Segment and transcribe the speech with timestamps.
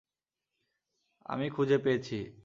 [1.25, 2.17] আমি খুজে পেয়েছি!